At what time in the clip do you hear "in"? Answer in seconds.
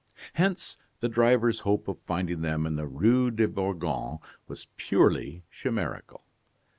2.65-2.75